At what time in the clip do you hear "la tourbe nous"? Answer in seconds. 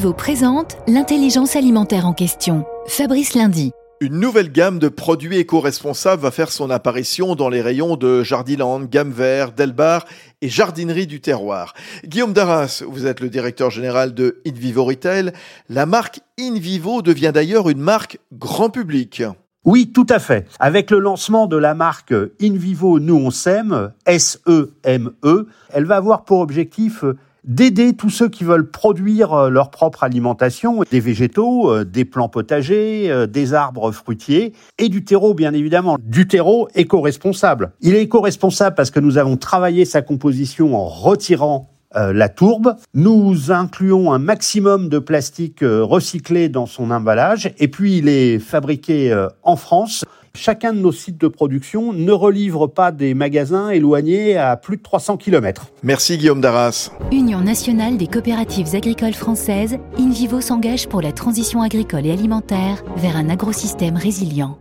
41.94-43.50